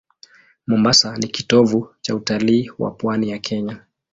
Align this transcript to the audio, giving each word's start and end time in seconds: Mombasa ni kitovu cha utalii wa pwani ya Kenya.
Mombasa 0.67 1.17
ni 1.17 1.27
kitovu 1.27 1.89
cha 2.01 2.15
utalii 2.15 2.71
wa 2.79 2.91
pwani 2.91 3.29
ya 3.29 3.37
Kenya. 3.39 3.79